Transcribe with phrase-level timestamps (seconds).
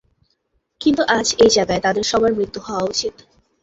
[0.81, 3.15] কিন্তু আজ এই জায়গায় তাদের সবার মৃত্যু হওয়া উচিত।